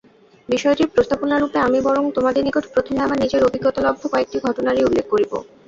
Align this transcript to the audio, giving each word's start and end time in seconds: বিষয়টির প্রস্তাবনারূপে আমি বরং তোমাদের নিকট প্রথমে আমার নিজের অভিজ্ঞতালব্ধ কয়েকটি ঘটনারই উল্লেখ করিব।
বিষয়টির 0.49 0.89
প্রস্তাবনারূপে 0.89 1.57
আমি 1.59 1.79
বরং 1.81 2.03
তোমাদের 2.11 2.41
নিকট 2.45 2.65
প্রথমে 2.73 2.99
আমার 3.01 3.21
নিজের 3.23 3.41
অভিজ্ঞতালব্ধ 3.43 4.03
কয়েকটি 4.07 4.37
ঘটনারই 4.47 4.85
উল্লেখ 4.87 5.05
করিব। 5.09 5.31